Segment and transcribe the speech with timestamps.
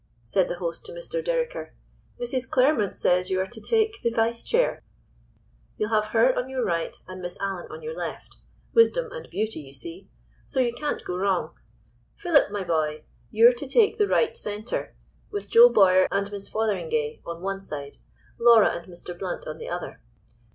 [0.25, 1.23] said the host to Mr.
[1.23, 1.73] Dereker,
[2.19, 2.49] "Mrs.
[2.49, 4.81] Claremont says you are to take the vice chair;
[5.77, 9.73] you'll have her on your right and Miss Allan on your left—wisdom and beauty, you
[9.73, 11.53] see—so you can't go wrong.
[12.15, 13.03] Philip, my boy!
[13.29, 14.95] you're to take the right centre,
[15.29, 17.97] with Joe Bowyer and Miss Fotheringay on one side,
[18.39, 19.15] Laura and Mr.
[19.15, 20.01] Blount on the other.